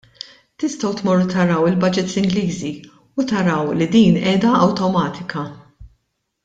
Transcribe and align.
Tistgħu 0.61 0.89
tmorru 1.01 1.27
taraw 1.33 1.67
il-budgets 1.73 2.17
Ingliżi 2.23 2.73
u 3.25 3.29
taraw 3.35 3.71
li 3.81 3.89
din 3.99 4.21
qiegħda 4.27 4.59
awtomatika. 4.65 5.49